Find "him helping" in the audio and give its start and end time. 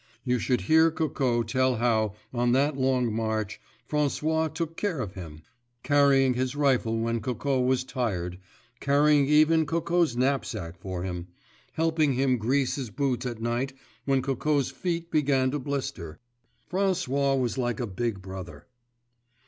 11.03-12.13